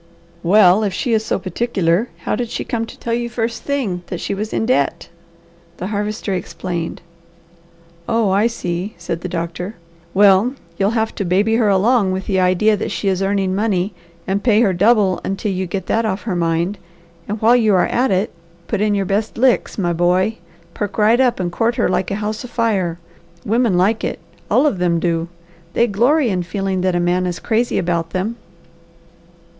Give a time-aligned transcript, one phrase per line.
[0.41, 4.01] "Well if she is so particular, how did she come to tell you first thing
[4.07, 5.09] that she was in debt?"
[5.77, 7.01] The Harvester explained.
[8.09, 9.75] "Oh I see!" said the doctor.
[10.15, 13.93] "Well you'll have to baby her along with the idea that she is earning money
[14.25, 16.79] and pay her double until you get that off her mind,
[17.27, 18.31] and while you are at it,
[18.67, 20.37] put in your best licks, my boy;
[20.73, 22.97] perk right up and court her like a house afire.
[23.45, 24.17] Women like it.
[24.49, 25.27] All of them do.
[25.73, 28.37] They glory in feeling that a man is crazy about them."